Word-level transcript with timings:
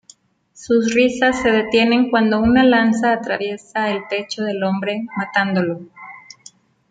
Sus 0.53 0.95
risas 0.95 1.43
se 1.43 1.51
detienen 1.51 2.09
cuando 2.09 2.39
una 2.39 2.63
lanza 2.63 3.13
atraviesa 3.13 3.91
el 3.91 3.99
pecho 4.09 4.41
del 4.41 4.63
hombre, 4.63 5.05
matándolo. 5.15 5.79